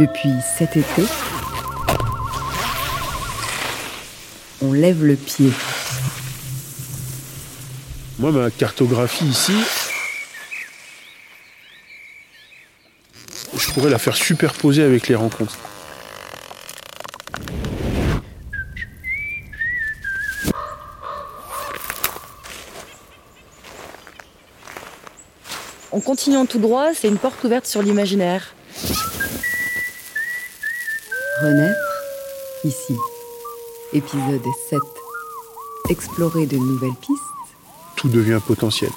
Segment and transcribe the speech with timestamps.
[0.00, 1.02] Depuis cet été,
[4.62, 5.52] on lève le pied.
[8.18, 9.52] Moi, ma cartographie ici,
[13.54, 15.58] je pourrais la faire superposer avec les rencontres.
[25.92, 28.54] En continuant tout droit, c'est une porte ouverte sur l'imaginaire.
[31.40, 32.04] Renaître
[32.64, 32.96] ici.
[33.92, 34.78] Épisode 7.
[35.88, 37.20] Explorer de nouvelles pistes
[37.96, 38.90] Tout devient potentiel.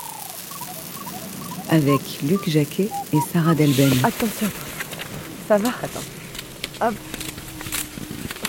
[1.70, 3.92] avec Luc Jacquet et Sarah Delben.
[4.04, 4.48] Attention,
[5.48, 6.04] ça va Attends.
[6.82, 6.94] Hop.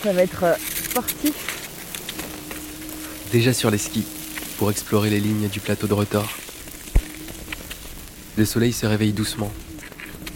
[0.03, 0.55] Ça va être euh,
[0.91, 1.33] sportif.
[3.33, 4.05] déjà sur les skis
[4.59, 6.29] pour explorer les lignes du plateau de retors.
[8.37, 9.51] Le soleil se réveille doucement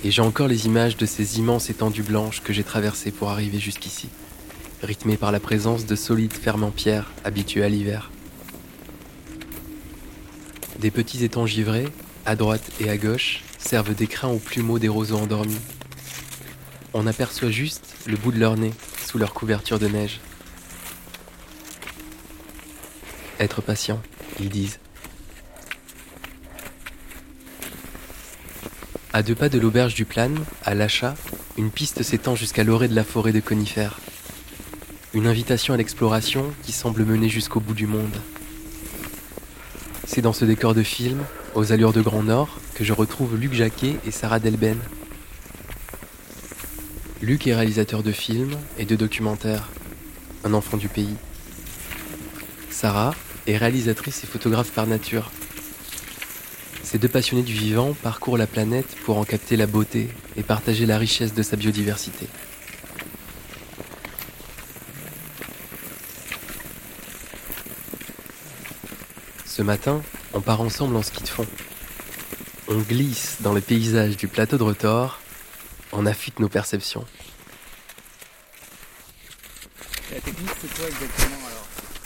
[0.05, 3.59] et j'ai encore les images de ces immenses étendues blanches que j'ai traversées pour arriver
[3.59, 4.09] jusqu'ici,
[4.83, 8.11] rythmées par la présence de solides fermes en pierre habitués à l'hiver.
[10.78, 11.89] Des petits étangs givrés,
[12.25, 15.59] à droite et à gauche, servent d'écrin aux plumeaux des roseaux endormis.
[16.94, 18.72] On aperçoit juste le bout de leur nez
[19.05, 20.20] sous leur couverture de neige.
[23.41, 24.00] Être patient,
[24.39, 24.78] ils disent.
[29.14, 31.14] À deux pas de l'auberge du Plane, à l'achat,
[31.56, 33.98] une piste s'étend jusqu'à l'orée de la forêt de conifères.
[35.15, 38.15] Une invitation à l'exploration qui semble mener jusqu'au bout du monde.
[40.06, 41.20] C'est dans ce décor de film,
[41.55, 44.78] aux allures de Grand Nord, que je retrouve Luc Jacquet et Sarah Delben.
[47.22, 49.70] Luc est réalisateur de films et de documentaires,
[50.45, 51.17] un enfant du pays.
[52.69, 53.15] Sarah
[53.47, 55.31] est réalisatrice et photographe par nature.
[56.91, 60.08] Ces deux passionnés du vivant parcourent la planète pour en capter la beauté
[60.39, 62.27] et partager la richesse de sa biodiversité.
[69.44, 70.00] Ce matin,
[70.32, 71.47] on part ensemble en ski de fond.
[72.69, 75.20] On glisse dans le paysage du plateau de retors,
[75.93, 77.05] on affûte nos perceptions.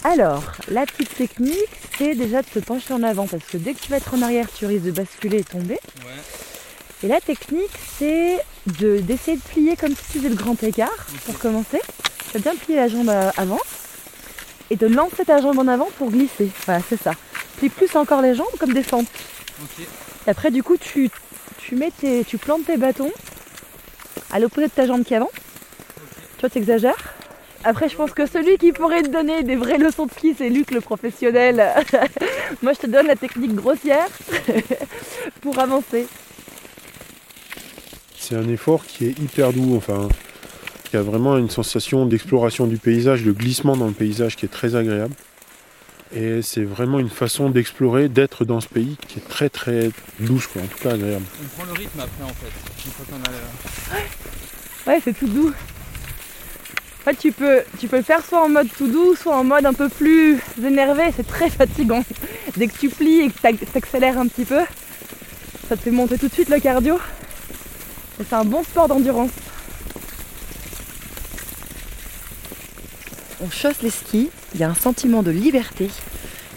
[0.04, 1.56] Alors la petite technique,
[1.98, 4.22] c'est déjà de se pencher en avant parce que dès que tu vas être en
[4.22, 5.74] arrière, tu risques de basculer et tomber.
[6.04, 7.04] Ouais.
[7.04, 8.38] Et la technique, c'est
[8.78, 11.80] de d'essayer de plier comme si tu faisais le grand écart pour commencer.
[12.30, 13.58] Tu vas bien plier la jambe à- avant
[14.70, 16.48] et de lancer ta jambe en avant pour glisser.
[16.66, 17.12] Voilà, c'est ça.
[17.58, 19.06] Plie plus encore les jambes comme des fentes.
[20.26, 21.10] Et après, du coup, tu,
[21.58, 23.10] tu, mets tes, tu plantes tes bâtons
[24.30, 25.30] à l'opposé de ta jambe qui est avant.
[26.36, 27.14] Tu vois, tu exagères.
[27.64, 30.48] Après, je pense que celui qui pourrait te donner des vraies leçons de ski, c'est
[30.48, 31.62] Luc, le professionnel.
[32.62, 34.06] Moi, je te donne la technique grossière
[35.40, 36.06] pour avancer.
[38.18, 40.08] C'est un effort qui est hyper doux, enfin,
[40.90, 44.48] qui a vraiment une sensation d'exploration du paysage, de glissement dans le paysage qui est
[44.52, 45.14] très agréable.
[46.14, 49.90] Et c'est vraiment une façon d'explorer, d'être dans ce pays qui est très très
[50.20, 51.24] douce, quoi, en tout cas agréable.
[51.42, 52.84] On prend le rythme après en fait.
[52.84, 55.52] Une fois qu'on a le- Ouais, c'est tout doux.
[57.02, 59.42] En fait, tu peux, tu peux le faire soit en mode tout doux, soit en
[59.42, 61.02] mode un peu plus énervé.
[61.16, 62.04] C'est très fatigant.
[62.56, 64.60] Dès que tu plies et que tu accélères un petit peu,
[65.68, 67.00] ça te fait monter tout de suite le cardio.
[68.20, 69.30] Et c'est un bon sport d'endurance.
[73.40, 75.90] On chausse les skis, il y a un sentiment de liberté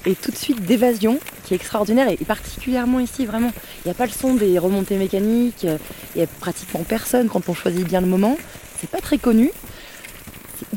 [0.05, 3.51] et tout de suite d'évasion qui est extraordinaire et particulièrement ici vraiment.
[3.83, 5.79] Il n'y a pas le son des remontées mécaniques, il
[6.17, 8.37] n'y a pratiquement personne quand on choisit bien le moment.
[8.79, 9.49] C'est pas très connu,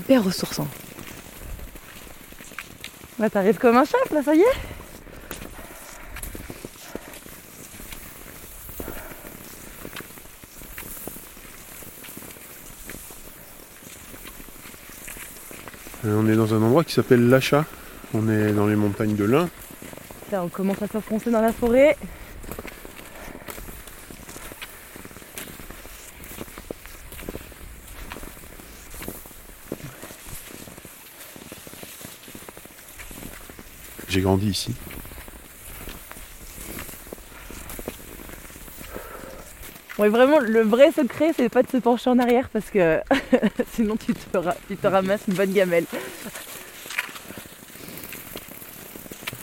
[0.08, 0.66] hyper ressourçant.
[3.18, 4.44] Là t'arrives comme un chef là, ça y est
[16.04, 17.66] on est dans un endroit qui s'appelle l'Achat.
[18.14, 19.50] On est dans les montagnes de l'Ain.
[20.32, 21.98] Là on commence à s'enfoncer dans la forêt.
[34.18, 34.74] J'ai grandi ici.
[39.96, 42.98] Ouais vraiment le vrai secret c'est pas de se pencher en arrière parce que
[43.74, 45.84] sinon tu te, ra- tu te ramasses une bonne gamelle.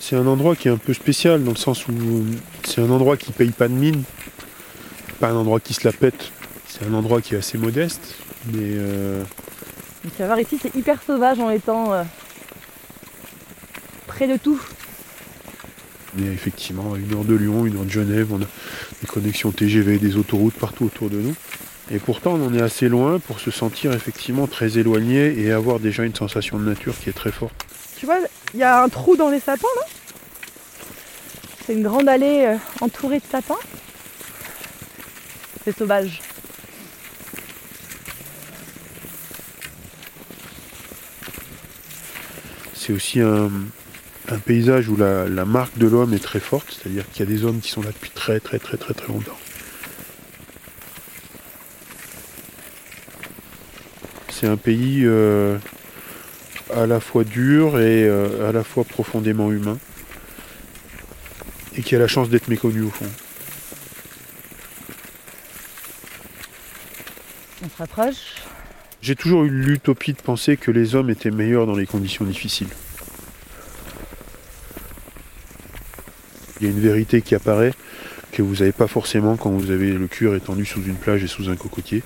[0.01, 2.25] C'est un endroit qui est un peu spécial dans le sens où
[2.66, 4.04] c'est un endroit qui paye pas de mine,
[5.21, 6.31] pas un endroit qui se la pète.
[6.68, 8.16] C'est un endroit qui est assez modeste,
[8.51, 9.24] mais euh,
[10.19, 12.04] voir ici c'est hyper sauvage en étant euh,
[14.16, 14.62] près de tout.
[16.18, 18.32] on est effectivement à une heure de Lyon, une heure de Genève.
[18.32, 18.46] On a
[19.02, 21.36] des connexions TGV, des autoroutes partout autour de nous.
[21.92, 25.82] Et pourtant, on en est assez loin pour se sentir effectivement très éloigné et avoir
[25.82, 27.66] déjà une sensation de nature qui est très forte.
[27.98, 28.20] Tu vois,
[28.54, 29.86] il y a un trou dans les sapins là?
[31.66, 33.56] C'est une grande allée euh, entourée de sapins.
[35.66, 36.22] C'est sauvage.
[42.74, 43.50] C'est aussi un,
[44.30, 47.31] un paysage où la, la marque de l'homme est très forte, c'est-à-dire qu'il y a
[47.31, 49.38] des hommes qui sont là depuis très très très très très longtemps.
[54.30, 55.57] C'est un pays euh,
[56.74, 59.77] à la fois dur et euh, à la fois profondément humain
[61.78, 63.06] et qui a la chance d'être méconnu au fond.
[67.63, 68.36] On se rapproche.
[69.01, 72.69] J'ai toujours eu l'utopie de penser que les hommes étaient meilleurs dans les conditions difficiles.
[76.66, 77.74] Y a une vérité qui apparaît
[78.32, 81.28] que vous n'avez pas forcément quand vous avez le cuir étendu sous une plage et
[81.28, 82.04] sous un cocotier.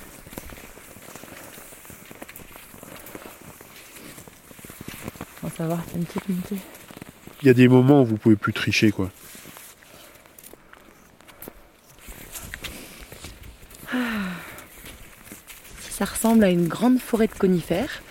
[5.43, 6.57] On va voir, c'est une petite montée.
[7.41, 9.09] Il y a des moments où vous pouvez plus tricher quoi.
[15.89, 18.01] Ça ressemble à une grande forêt de conifères.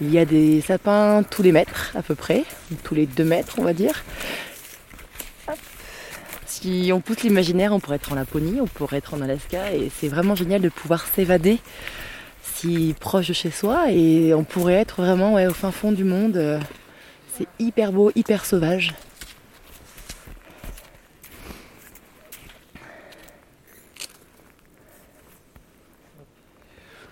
[0.00, 2.44] Il y a des sapins tous les mètres à peu près,
[2.82, 4.04] tous les deux mètres on va dire.
[6.66, 9.88] Si on pousse l'imaginaire, on pourrait être en Laponie, on pourrait être en Alaska et
[9.88, 11.60] c'est vraiment génial de pouvoir s'évader
[12.42, 16.02] si proche de chez soi et on pourrait être vraiment ouais, au fin fond du
[16.02, 16.36] monde.
[16.36, 16.58] Euh,
[17.34, 18.94] C'est hyper beau, hyper sauvage.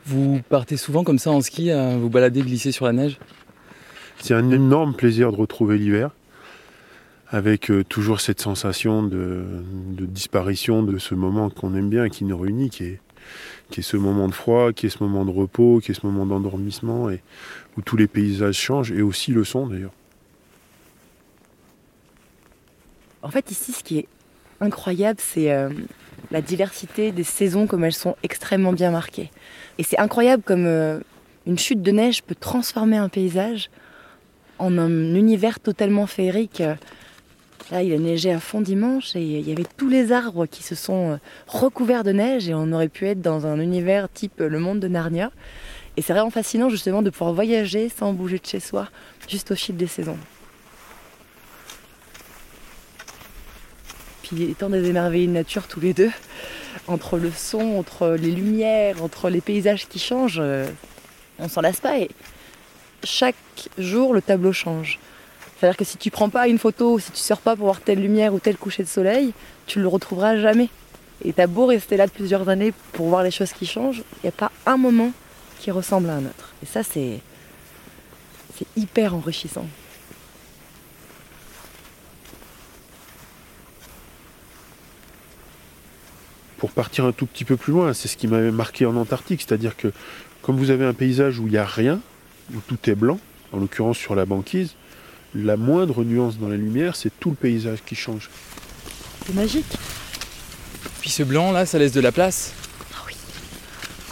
[0.05, 3.21] Vous partez souvent comme ça en ski, à vous balader, glisser sur la neige?
[4.21, 6.11] C'est un énorme plaisir de retrouver l'hiver,
[7.35, 9.45] avec euh, toujours cette sensation de,
[10.07, 13.01] disparition de ce moment qu'on aime bien, qui nous réunit, qui est,
[13.71, 16.07] qui est ce moment de froid, qui est ce moment de repos, qui est ce
[16.07, 17.21] moment d'endormissement, et
[17.77, 19.91] où tous les paysages changent, et aussi le son d'ailleurs.
[23.23, 24.09] En fait, ici, ce qui est
[24.61, 25.71] incroyable, c'est euh,
[26.31, 29.33] la diversité des saisons, comme elles sont extrêmement bien marquées.
[29.79, 31.01] Et c'est incroyable comme euh,
[31.47, 33.71] une chute de neige peut transformer un paysage
[34.61, 36.63] en un univers totalement féerique.
[37.71, 40.63] Là, il a neigé à fond dimanche et il y avait tous les arbres qui
[40.63, 41.17] se sont euh,
[41.47, 44.81] recouverts de neige et on aurait pu être dans un univers type euh, le monde
[44.81, 45.31] de Narnia.
[45.97, 48.89] Et c'est vraiment fascinant justement de pouvoir voyager sans bouger de chez soi,
[49.29, 50.19] juste au fil des saisons.
[54.23, 56.11] Puis étant des émerveillés de nature tous les deux,
[56.87, 60.67] entre le son, entre les lumières, entre les paysages qui changent, euh,
[61.39, 62.11] on s'en lasse pas et
[63.05, 63.37] chaque
[63.79, 64.99] jour le tableau change.
[65.65, 67.99] C'est-à-dire que si tu prends pas une photo, si tu sors pas pour voir telle
[67.99, 69.33] lumière ou tel coucher de soleil,
[69.65, 70.69] tu le retrouveras jamais.
[71.25, 74.25] Et t'as beau rester là de plusieurs années pour voir les choses qui changent, il
[74.25, 75.11] n'y a pas un moment
[75.61, 76.53] qui ressemble à un autre.
[76.63, 77.19] Et ça, c'est
[78.59, 79.67] c'est hyper enrichissant.
[86.59, 89.41] Pour partir un tout petit peu plus loin, c'est ce qui m'avait marqué en Antarctique,
[89.41, 89.91] c'est-à-dire que
[90.43, 92.01] comme vous avez un paysage où il n'y a rien,
[92.53, 93.19] où tout est blanc,
[93.55, 94.75] en l'occurrence sur la banquise,
[95.35, 98.31] la moindre nuance dans la lumière, c'est tout le paysage qui change.
[99.27, 99.67] C'est magique.
[101.01, 102.53] Puis ce blanc là, ça laisse de la place.
[102.95, 103.15] Ah oui.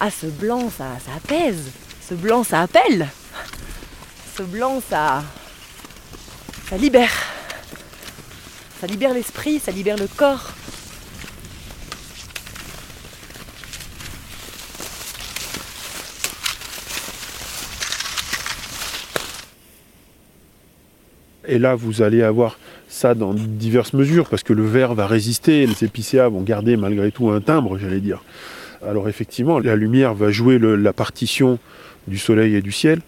[0.01, 1.71] Ah, ce blanc, ça, ça apaise.
[2.09, 3.09] Ce blanc, ça appelle.
[4.37, 5.23] Ce blanc, ça.
[6.69, 7.13] Ça libère.
[8.81, 10.53] Ça libère l'esprit, ça libère le corps.
[21.53, 25.67] Et là, vous allez avoir ça dans diverses mesures, parce que le verre va résister,
[25.67, 28.25] les épicéas vont garder malgré tout un timbre, j'allais dire.
[28.83, 31.59] Alors effectivement, la lumière va jouer la partition
[32.09, 33.03] du soleil et du ciel.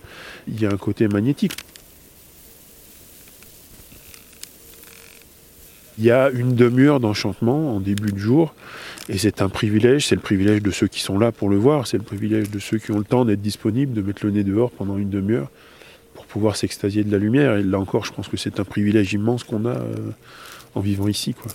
[0.46, 1.54] Il y a un côté magnétique.
[5.96, 8.54] Il y a une demi-heure d'enchantement en début de jour,
[9.08, 11.86] et c'est un privilège, c'est le privilège de ceux qui sont là pour le voir,
[11.86, 14.44] c'est le privilège de ceux qui ont le temps d'être disponibles, de mettre le nez
[14.44, 15.48] dehors pendant une demi-heure
[16.34, 17.54] pouvoir s'extasier de la lumière.
[17.58, 20.10] Et là encore, je pense que c'est un privilège immense qu'on a euh,
[20.74, 21.32] en vivant ici.
[21.32, 21.52] Quoi.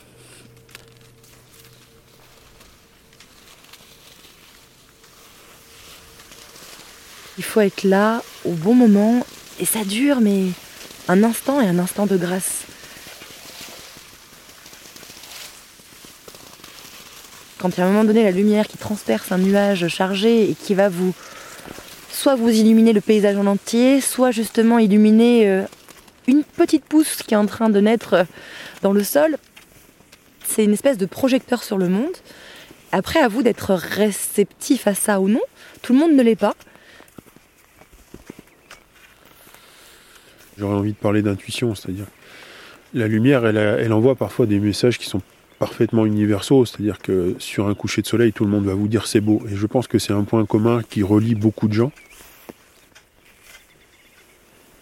[7.37, 9.25] Il faut être là au bon moment
[9.59, 10.45] et ça dure, mais
[11.09, 12.63] un instant et un instant de grâce.
[17.57, 20.55] Quand il y a un moment donné la lumière qui transperce un nuage chargé et
[20.55, 21.13] qui va vous
[22.19, 25.63] soit vous illuminer le paysage en entier, soit justement illuminer euh,
[26.27, 28.23] une petite pousse qui est en train de naître euh,
[28.81, 29.37] dans le sol,
[30.43, 32.11] c'est une espèce de projecteur sur le monde.
[32.91, 35.39] Après, à vous d'être réceptif à ça ou non.
[35.81, 36.55] Tout le monde ne l'est pas.
[40.57, 42.07] J'aurais envie de parler d'intuition, c'est-à-dire
[42.93, 45.21] la lumière, elle envoie parfois des messages qui sont
[45.57, 49.07] parfaitement universaux, c'est-à-dire que sur un coucher de soleil, tout le monde va vous dire
[49.07, 49.41] c'est beau.
[49.49, 51.93] Et je pense que c'est un point commun qui relie beaucoup de gens.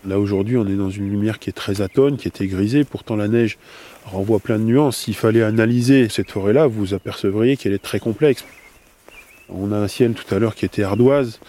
[0.07, 3.17] Là aujourd'hui, on est dans une lumière qui est très atone, qui était grisée, pourtant
[3.17, 3.57] la neige
[4.05, 4.99] renvoie plein de nuances.
[4.99, 8.45] S'il fallait analyser cette forêt-là, vous apercevriez qu'elle est très complexe.
[9.49, 11.41] On a un ciel tout à l'heure qui était ardoise,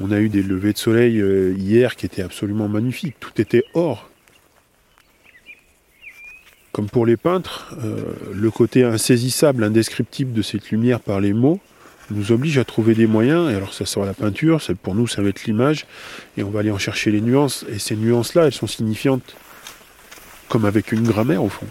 [0.00, 3.64] on a eu des levées de soleil euh, hier qui étaient absolument magnifiques, tout était
[3.74, 4.08] or.
[6.72, 8.02] Comme pour les peintres, euh,
[8.34, 11.60] le côté insaisissable, indescriptible de cette lumière par les mots
[12.10, 15.22] nous oblige à trouver des moyens, et alors ça sera la peinture, pour nous ça
[15.22, 15.86] va être l'image,
[16.36, 19.36] et on va aller en chercher les nuances, et ces nuances-là, elles sont signifiantes,
[20.48, 21.66] comme avec une grammaire au fond.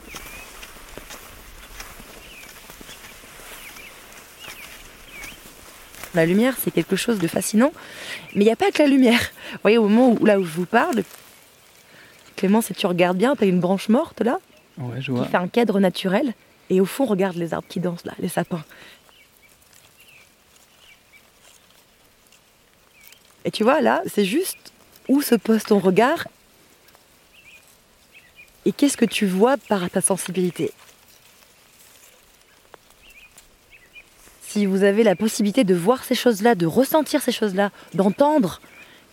[6.16, 7.74] La lumière, c'est quelque chose de fascinant.
[8.36, 9.20] Mais il n'y a pas que la lumière.
[9.52, 11.04] Vous voyez, au moment où, là où je vous parle,
[12.38, 14.40] Clément, si tu regardes bien, tu as une branche morte là,
[14.78, 16.34] Ouais, je qui fait un cadre naturel.
[16.70, 18.64] Et au fond, regarde les arbres qui dansent là, les sapins.
[23.46, 24.74] Et tu vois, là, c'est juste
[25.08, 26.28] où se pose ton regard
[28.66, 30.72] et qu'est-ce que tu vois par ta sensibilité.
[34.42, 38.62] Si vous avez la possibilité de voir ces choses-là, de ressentir ces choses-là, d'entendre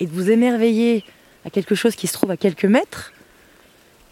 [0.00, 1.04] et de vous émerveiller
[1.44, 3.12] à quelque chose qui se trouve à quelques mètres,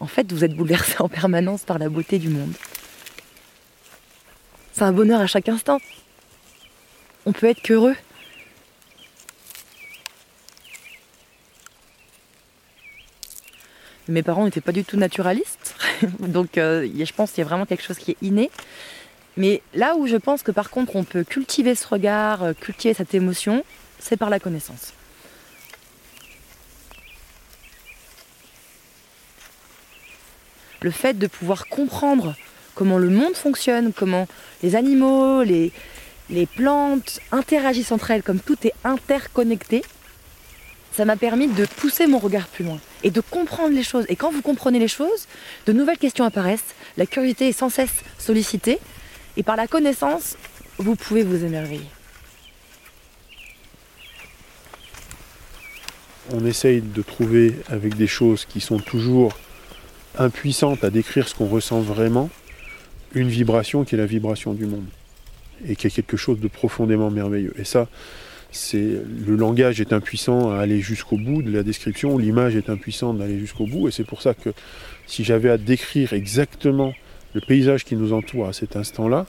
[0.00, 2.52] en fait, vous êtes bouleversé en permanence par la beauté du monde.
[4.72, 5.78] C'est un bonheur à chaque instant.
[7.24, 7.96] On peut être qu'heureux.
[14.10, 15.76] Mes parents n'étaient pas du tout naturalistes,
[16.18, 18.50] donc euh, je pense qu'il y a vraiment quelque chose qui est inné.
[19.36, 22.92] Mais là où je pense que par contre on peut cultiver ce regard, euh, cultiver
[22.92, 23.64] cette émotion,
[24.00, 24.92] c'est par la connaissance.
[30.82, 32.34] Le fait de pouvoir comprendre
[32.74, 34.26] comment le monde fonctionne, comment
[34.64, 35.72] les animaux, les
[36.56, 39.82] plantes interagissent entre elles, comme tout est interconnecté,
[40.92, 44.04] ça m'a permis de pousser mon regard plus loin et de comprendre les choses.
[44.08, 45.26] Et quand vous comprenez les choses,
[45.66, 48.78] de nouvelles questions apparaissent, la curiosité est sans cesse sollicitée,
[49.36, 50.36] et par la connaissance,
[50.78, 51.86] vous pouvez vous émerveiller.
[56.32, 59.32] On essaye de trouver avec des choses qui sont toujours
[60.18, 62.30] impuissantes à décrire ce qu'on ressent vraiment,
[63.14, 64.86] une vibration qui est la vibration du monde
[65.66, 67.52] et qui est quelque chose de profondément merveilleux.
[67.58, 67.88] Et ça,
[68.72, 73.38] le langage est impuissant à aller jusqu'au bout de la description, l'image est impuissante d'aller
[73.38, 74.50] jusqu'au bout, et c'est pour ça que
[75.06, 76.92] si j'avais à décrire exactement
[77.34, 79.26] le paysage qui nous entoure à cet instant-là,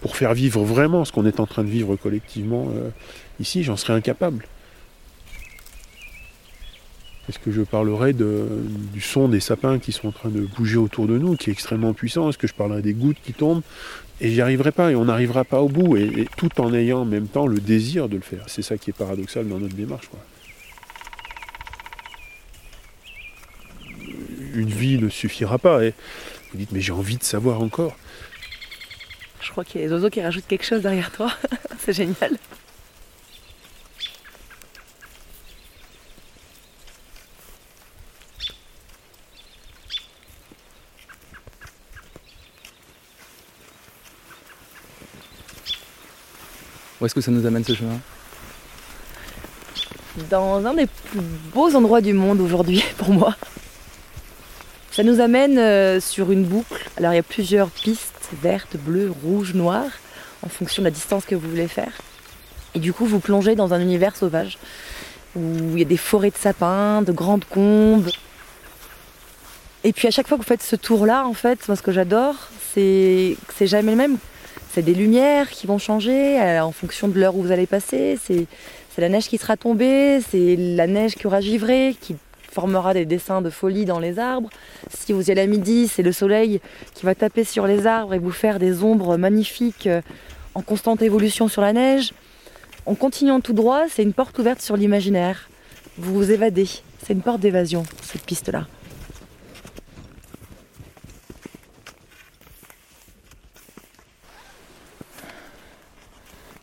[0.00, 2.90] pour faire vivre vraiment ce qu'on est en train de vivre collectivement euh,
[3.40, 4.44] ici, j'en serais incapable.
[7.28, 11.08] Est-ce que je parlerai du son des sapins qui sont en train de bouger autour
[11.08, 12.28] de nous, qui est extrêmement puissant?
[12.28, 13.62] Est-ce que je parlerai des gouttes qui tombent?
[14.20, 17.04] Et j'y arriverai pas, et on n'arrivera pas au bout, et, tout en ayant en
[17.04, 18.44] même temps le désir de le faire.
[18.46, 20.08] C'est ça qui est paradoxal dans notre démarche.
[24.54, 25.84] Une vie ne suffira pas.
[25.84, 25.94] Et
[26.52, 27.96] vous dites, mais j'ai envie de savoir encore.
[29.42, 31.30] Je crois qu'il y a les oiseaux qui rajoutent quelque chose derrière toi.
[31.78, 32.38] c'est génial.
[47.06, 48.00] Où est-ce que ça nous amène ce chemin
[50.28, 51.20] dans un des plus
[51.54, 53.36] beaux endroits du monde aujourd'hui pour moi.
[54.90, 56.84] Ça nous amène euh, sur une boucle.
[56.96, 59.92] Alors il y a plusieurs pistes, vertes, bleues, rouges, noires,
[60.42, 61.92] en fonction de la distance que vous voulez faire.
[62.74, 64.58] Et du coup, vous plongez dans un univers sauvage
[65.36, 65.40] où
[65.74, 68.10] il y a des forêts de sapins, de grandes combes.
[69.84, 71.92] Et puis à chaque fois que vous faites ce tour-là, en fait, moi ce que
[71.92, 72.34] j'adore,
[72.74, 74.18] c'est que c'est jamais le même.
[74.76, 78.18] C'est des lumières qui vont changer euh, en fonction de l'heure où vous allez passer.
[78.22, 78.46] C'est
[78.98, 82.14] la neige qui sera tombée, c'est la neige qui aura givré, qui
[82.52, 84.50] formera des dessins de folie dans les arbres.
[84.90, 86.60] Si vous y allez à midi, c'est le soleil
[86.92, 90.02] qui va taper sur les arbres et vous faire des ombres magnifiques euh,
[90.54, 92.12] en constante évolution sur la neige.
[92.84, 95.48] En continuant tout droit, c'est une porte ouverte sur l'imaginaire.
[95.96, 96.68] Vous vous évadez.
[97.02, 98.66] C'est une porte d'évasion, cette piste-là.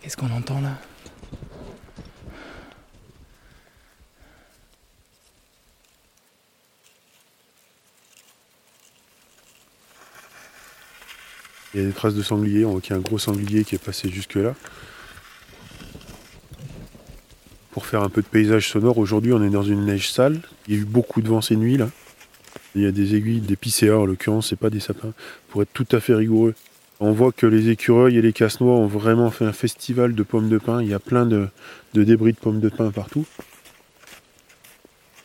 [0.04, 0.78] Qu'est-ce qu'on entend là?
[11.74, 13.64] Il y a des traces de sanglier, on voit qu'il y a un gros sanglier
[13.64, 14.54] qui est passé jusque là.
[17.72, 20.42] Pour faire un peu de paysage sonore, aujourd'hui on est dans une neige sale.
[20.68, 21.90] Il y a eu beaucoup de vent ces nuits là.
[22.76, 25.14] Il y a des aiguilles, des picéas en l'occurrence, c'est pas des sapins,
[25.48, 26.56] pour être tout à fait rigoureux.
[27.06, 30.48] On voit que les écureuils et les casse-noix ont vraiment fait un festival de pommes
[30.48, 30.82] de pin.
[30.82, 31.50] Il y a plein de,
[31.94, 33.26] débris de pommes de pin partout.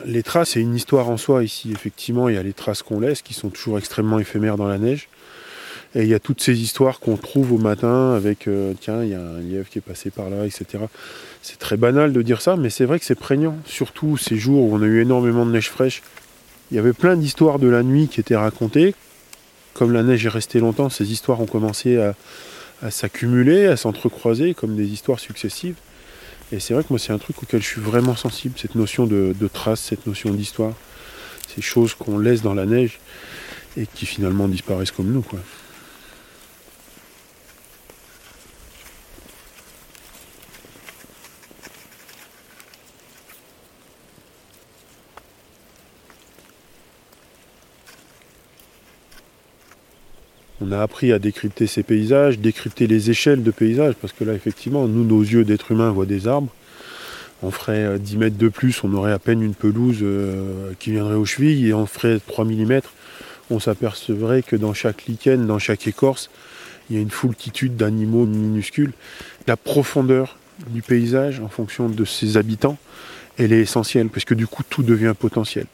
[0.05, 1.71] Les traces, c'est une histoire en soi ici.
[1.71, 4.79] Effectivement, il y a les traces qu'on laisse qui sont toujours extrêmement éphémères dans la
[4.79, 5.09] neige.
[5.95, 9.11] Et il y a toutes ces histoires qu'on trouve au matin avec euh, tiens, il
[9.11, 10.83] y a un lièvre qui est passé par là, etc.
[11.43, 13.57] C'est très banal de dire ça, mais c'est vrai que c'est prégnant.
[13.67, 16.03] Surtout ces jours où on a eu énormément de neige fraîche.
[16.73, 18.97] Il y avait plein d'histoires de la nuit qui étaient racontées.
[19.79, 21.99] Comme la neige est restée longtemps, ces histoires ont commencé
[22.83, 25.77] à, s'accumuler, à s'entrecroiser comme des histoires successives.
[26.51, 29.07] Et c'est vrai que moi, c'est un truc auquel je suis vraiment sensible, cette notion
[29.07, 30.73] de, de trace, cette notion d'histoire.
[31.55, 32.99] Ces choses qu'on laisse dans la neige
[33.77, 35.25] et qui finalement disparaissent comme nous.
[50.61, 54.35] On a appris à décrypter ces paysages, décrypter les échelles de paysages, parce que là,
[54.35, 56.53] effectivement, nous, nos yeux d'êtres humains voient des arbres.
[57.43, 60.91] On ferait euh, 10 mètres de plus, on aurait à peine une pelouse euh, qui
[60.91, 62.81] viendrait aux chevilles, et on ferait 3 mm.
[63.50, 66.29] On s'apercevrait que dans chaque lichen, dans chaque écorce,
[66.91, 68.93] il y a une foultitude d'animaux minuscules.
[69.47, 70.38] La profondeur
[70.71, 72.79] du paysage, en fonction de ses habitants,
[73.38, 75.67] elle est essentielle, parce que du coup, tout devient potentiel.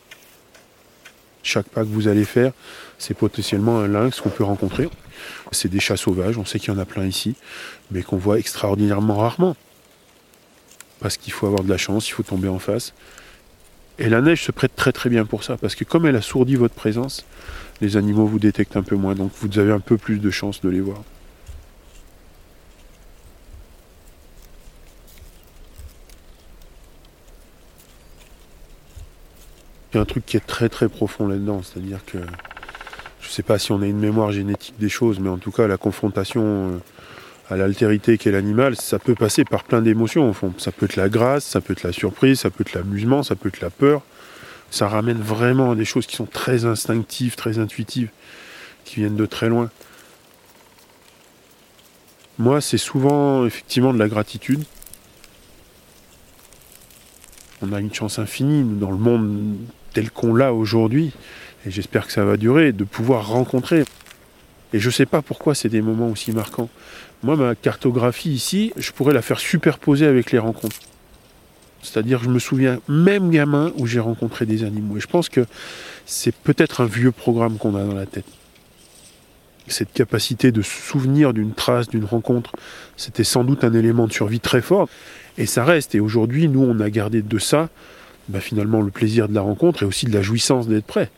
[1.44, 2.52] Chaque pas que vous allez faire,
[2.98, 4.88] c'est potentiellement un lynx qu'on peut rencontrer.
[5.52, 7.36] C'est des chats sauvages, on sait qu'il y en a plein ici,
[7.90, 9.54] mais qu'on voit extraordinairement rarement.
[11.00, 12.94] Parce qu'il faut avoir de la chance, il faut tomber en face.
[13.98, 16.56] Et la neige se prête très très bien pour ça, parce que comme elle assourdit
[16.56, 17.26] votre présence,
[17.82, 20.62] les animaux vous détectent un peu moins, donc vous avez un peu plus de chance
[20.62, 21.02] de les voir.
[29.96, 33.70] Un truc qui est très très profond là-dedans, c'est-à-dire que je ne sais pas si
[33.70, 36.78] on a une mémoire génétique des choses, mais en tout cas la confrontation euh,
[37.48, 40.52] à l'altérité qu'est l'animal, ça peut passer par plein d'émotions au fond.
[40.58, 43.36] Ça peut être la grâce, ça peut être la surprise, ça peut être l'amusement, ça
[43.36, 44.02] peut être la peur.
[44.70, 48.10] Ça ramène vraiment à des choses qui sont très instinctives, très intuitives,
[48.84, 49.70] qui viennent de très loin.
[52.38, 54.64] Moi, c'est souvent effectivement de la gratitude.
[57.62, 59.56] On a une chance infinie dans le monde
[59.94, 61.12] tel qu'on l'a aujourd'hui,
[61.66, 63.84] et j'espère que ça va durer, de pouvoir rencontrer.
[64.74, 66.68] Et je ne sais pas pourquoi c'est des moments aussi marquants.
[67.22, 70.76] Moi, ma cartographie ici, je pourrais la faire superposer avec les rencontres.
[71.80, 74.96] C'est-à-dire, je me souviens, même gamin, où j'ai rencontré des animaux.
[74.96, 75.46] Et je pense que
[76.06, 78.26] c'est peut-être un vieux programme qu'on a dans la tête.
[79.68, 82.52] Cette capacité de se souvenir d'une trace, d'une rencontre,
[82.96, 84.88] c'était sans doute un élément de survie très fort.
[85.38, 85.94] Et ça reste.
[85.94, 87.68] Et aujourd'hui, nous, on a gardé de ça,
[88.28, 91.10] bah, finalement, le plaisir de la rencontre et aussi de la jouissance d'être prêt.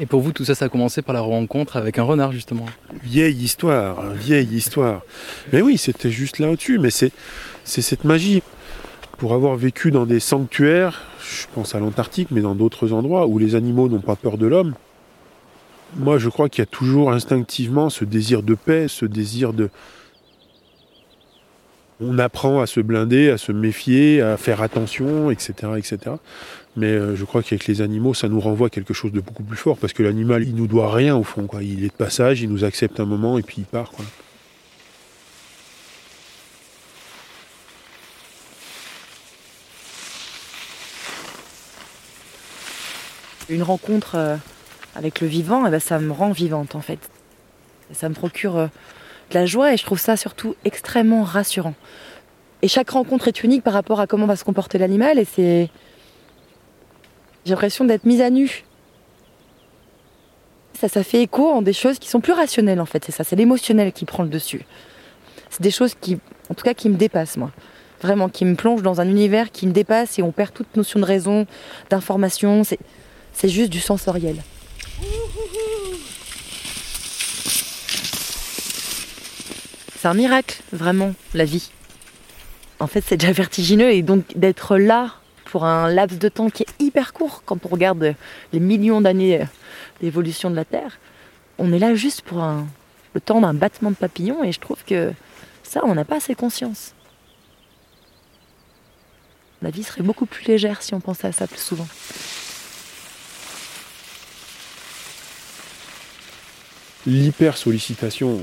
[0.00, 2.66] Et pour vous, tout ça, ça a commencé par la rencontre avec un renard, justement.
[3.02, 5.02] Vieille histoire, hein, vieille histoire.
[5.52, 6.78] Mais oui, c'était juste là au-dessus.
[6.78, 7.10] Mais c'est,
[7.64, 8.42] c'est cette magie.
[9.18, 13.38] Pour avoir vécu dans des sanctuaires, je pense à l'Antarctique, mais dans d'autres endroits où
[13.38, 14.74] les animaux n'ont pas peur de l'homme,
[15.96, 19.70] moi je crois qu'il y a toujours instinctivement ce désir de paix, ce désir de...
[22.00, 25.72] On apprend à se blinder, à se méfier, à faire attention, etc.
[25.76, 26.16] etc.
[26.76, 29.42] Mais euh, je crois qu'avec les animaux, ça nous renvoie à quelque chose de beaucoup
[29.42, 31.48] plus fort, parce que l'animal, il nous doit rien au fond.
[31.60, 33.90] Il est de passage, il nous accepte un moment et puis il part.
[43.48, 44.36] Une rencontre euh,
[44.94, 47.10] avec le vivant, eh ben, ça me rend vivante en fait.
[47.92, 48.66] Ça me procure euh,
[49.30, 51.74] de la joie et je trouve ça surtout extrêmement rassurant.
[52.62, 55.68] Et chaque rencontre est unique par rapport à comment va se comporter l'animal et c'est.
[57.44, 58.64] J'ai l'impression d'être mise à nu.
[60.74, 63.24] Ça, ça fait écho en des choses qui sont plus rationnelles en fait, c'est ça,
[63.24, 64.64] c'est l'émotionnel qui prend le dessus.
[65.50, 66.18] C'est des choses qui,
[66.50, 67.50] en tout cas, qui me dépassent moi.
[68.00, 71.00] Vraiment, qui me plongent dans un univers qui me dépasse et on perd toute notion
[71.00, 71.46] de raison,
[71.90, 72.62] d'information.
[72.62, 72.78] C'est,
[73.32, 74.36] c'est juste du sensoriel.
[80.00, 81.72] C'est un miracle, vraiment, la vie.
[82.78, 85.14] En fait, c'est déjà vertigineux et donc d'être là
[85.46, 88.14] pour un laps de temps qui est hyper court quand on regarde
[88.52, 89.44] les millions d'années
[90.00, 91.00] d'évolution de la Terre,
[91.58, 92.40] on est là juste pour
[93.14, 95.12] le temps d'un battement de papillon et je trouve que
[95.64, 96.94] ça, on n'a pas assez conscience.
[99.62, 101.88] La vie serait beaucoup plus légère si on pensait à ça plus souvent.
[107.06, 108.42] l'hyper sollicitation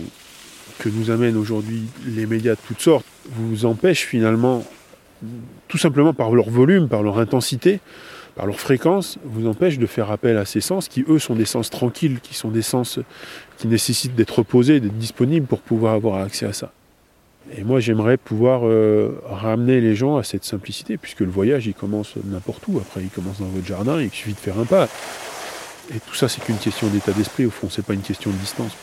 [0.80, 4.64] que nous amènent aujourd'hui les médias de toutes sortes vous empêche finalement,
[5.68, 7.80] tout simplement par leur volume, par leur intensité,
[8.36, 11.46] par leur fréquence, vous empêche de faire appel à ces sens qui, eux, sont des
[11.46, 13.00] sens tranquilles, qui sont des sens
[13.58, 16.74] qui nécessitent d'être reposés, d'être disponibles pour pouvoir avoir accès à ça.
[17.58, 21.74] Et moi, j'aimerais pouvoir euh, ramener les gens à cette simplicité, puisque le voyage, il
[21.74, 22.80] commence n'importe où.
[22.80, 24.90] Après, il commence dans votre jardin, il suffit de faire un pas.
[25.96, 28.38] Et tout ça, c'est qu'une question d'état d'esprit, au fond, c'est pas une question de
[28.38, 28.76] distance.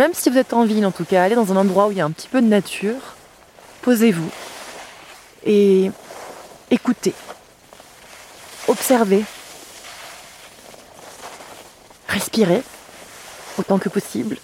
[0.00, 1.98] Même si vous êtes en ville, en tout cas, allez dans un endroit où il
[1.98, 3.16] y a un petit peu de nature,
[3.82, 4.30] posez-vous
[5.44, 5.90] et
[6.70, 7.12] écoutez,
[8.66, 9.22] observez,
[12.08, 12.62] respirez
[13.58, 14.38] autant que possible.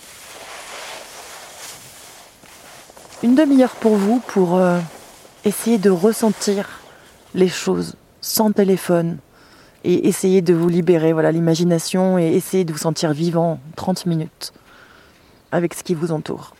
[3.22, 4.78] Une demi-heure pour vous pour euh,
[5.46, 6.80] essayer de ressentir
[7.34, 9.16] les choses sans téléphone
[9.84, 14.52] et essayer de vous libérer, voilà, l'imagination et essayer de vous sentir vivant 30 minutes
[15.56, 16.54] avec ce qui vous entoure.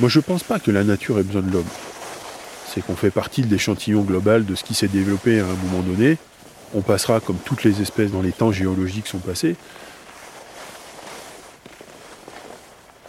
[0.00, 1.64] Moi, je pense pas que la nature ait besoin de l'homme.
[2.66, 5.82] C'est qu'on fait partie de l'échantillon global de ce qui s'est développé à un moment
[5.82, 6.18] donné.
[6.74, 9.56] On passera comme toutes les espèces dans les temps géologiques sont passés.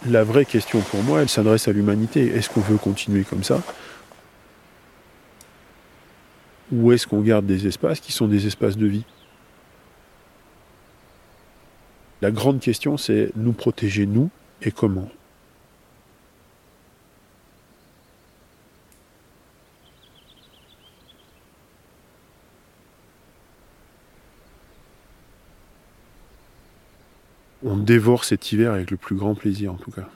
[0.08, 2.28] La vraie question pour moi, elle s'adresse à l'humanité.
[2.28, 3.60] Est-ce qu'on veut continuer comme ça?
[6.70, 9.04] Ou est-ce qu'on garde des espaces qui sont des espaces de vie?
[12.22, 14.30] La grande question, c'est nous protéger, nous,
[14.62, 15.08] et comment?
[27.66, 30.08] On dévore cet hiver avec le plus grand plaisir en tout cas.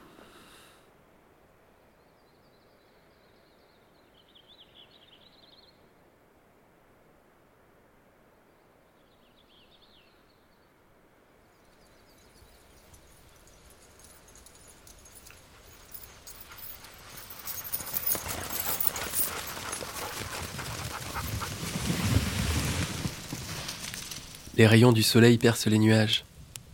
[24.57, 26.25] Les rayons du soleil percent les nuages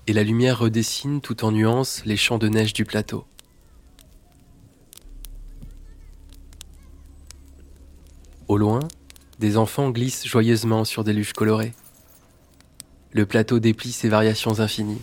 [0.06, 3.24] et la lumière redessine tout en nuances les champs de neige du plateau.
[8.48, 8.80] Au loin,
[9.40, 11.74] des enfants glissent joyeusement sur des luges colorées.
[13.10, 15.02] Le plateau déplie ses variations infinies.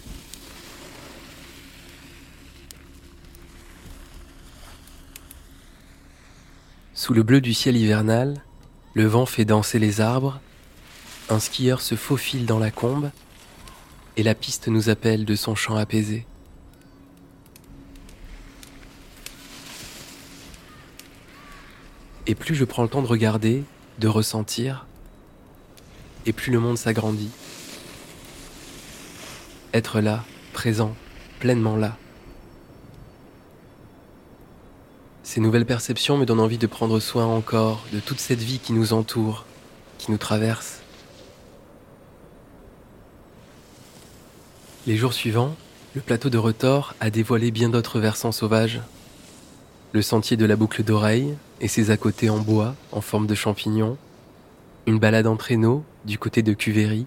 [6.93, 8.41] Sous le bleu du ciel hivernal,
[8.93, 10.39] le vent fait danser les arbres,
[11.29, 13.11] un skieur se faufile dans la combe
[14.17, 16.25] et la piste nous appelle de son chant apaisé.
[22.25, 23.63] Et plus je prends le temps de regarder,
[23.99, 24.85] de ressentir,
[26.25, 27.31] et plus le monde s'agrandit.
[29.73, 30.23] Être là,
[30.53, 30.95] présent,
[31.39, 31.97] pleinement là.
[35.23, 38.71] Ces nouvelles perceptions me donnent envie de prendre soin encore de toute cette vie qui
[38.71, 39.45] nous entoure,
[39.97, 40.82] qui nous traverse.
[44.85, 45.55] Les jours suivants,
[45.95, 48.81] le plateau de retors a dévoilé bien d'autres versants sauvages.
[49.93, 53.33] Le sentier de la boucle d'oreille et ses à côté en bois en forme de
[53.33, 53.97] champignon,
[54.85, 57.05] une balade en traîneau du côté de Cuvéry,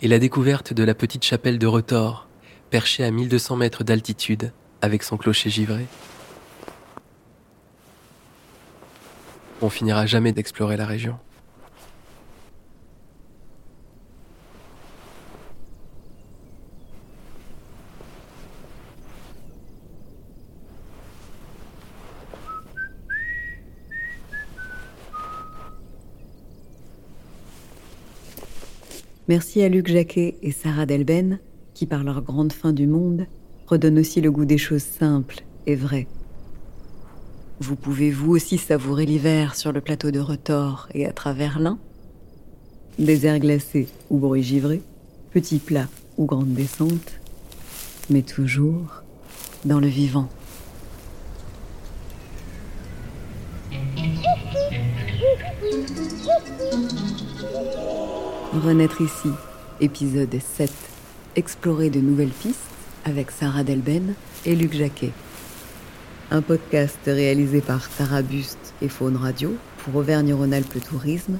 [0.00, 2.26] et la découverte de la petite chapelle de retors,
[2.70, 5.84] perchée à 1200 mètres d'altitude avec son clocher givré.
[9.60, 11.18] On finira jamais d'explorer la région.
[29.36, 31.40] Merci à Luc Jacquet et Sarah Delben,
[31.74, 33.26] qui par leur grande fin du monde
[33.66, 36.06] redonnent aussi le goût des choses simples et vraies.
[37.58, 41.80] Vous pouvez vous aussi savourer l'hiver sur le plateau de retors et à travers l'un
[43.00, 44.80] Désert glacé ou bruit givré,
[45.32, 47.18] petit plat ou grande descente,
[48.10, 49.02] mais toujours
[49.64, 50.28] dans le vivant.
[58.62, 59.30] Renaître ici
[59.80, 60.70] Épisode 7.
[61.34, 62.60] Explorer de nouvelles pistes
[63.04, 64.14] avec Sarah Delben
[64.46, 65.10] et Luc Jacquet.
[66.30, 71.38] Un podcast réalisé par Tara Buste et Faune Radio pour Auvergne-Rhône-Alpes Tourisme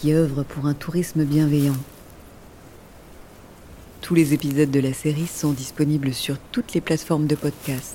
[0.00, 1.76] qui œuvre pour un tourisme bienveillant.
[4.00, 7.94] Tous les épisodes de la série sont disponibles sur toutes les plateformes de podcast.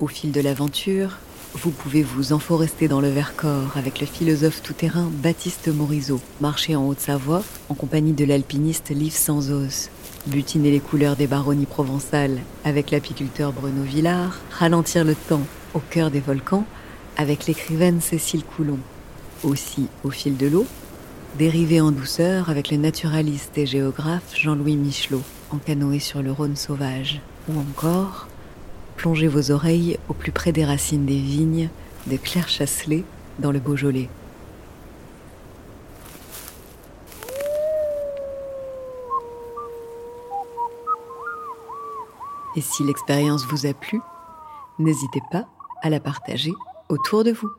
[0.00, 1.18] Au fil de l'aventure,
[1.54, 6.86] vous pouvez vous enforester dans le Vercors avec le philosophe tout-terrain Baptiste Morisot, marcher en
[6.86, 9.90] Haute-Savoie en compagnie de l'alpiniste Liv Sanzos,
[10.26, 15.42] butiner les couleurs des baronnies provençales avec l'apiculteur Bruno Villard, ralentir le temps
[15.74, 16.64] au cœur des volcans
[17.16, 18.78] avec l'écrivaine Cécile Coulon.
[19.44, 20.66] Aussi, au fil de l'eau,
[21.38, 26.56] dériver en douceur avec le naturaliste et géographe Jean-Louis Michelot, en canoë sur le Rhône
[26.56, 27.20] sauvage.
[27.48, 28.28] Ou encore,
[28.96, 31.68] plongez vos oreilles au plus près des racines des vignes
[32.06, 33.04] de Claire Chasselet
[33.38, 34.08] dans le Beaujolais.
[42.54, 44.00] Et si l'expérience vous a plu,
[44.78, 45.46] n'hésitez pas
[45.82, 46.52] à la partager
[46.88, 47.50] autour de vous.